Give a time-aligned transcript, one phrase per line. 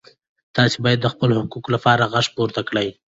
[0.55, 2.87] تاسو باید د خپلو حقوقو لپاره غږ پورته کړئ.